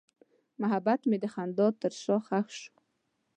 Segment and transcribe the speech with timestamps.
[0.61, 2.73] محبت مې د خندا تر شا ښخ شو.